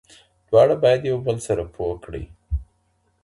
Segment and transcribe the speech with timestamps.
[0.49, 2.23] دواړه بايد يو بل سره پوه کړي.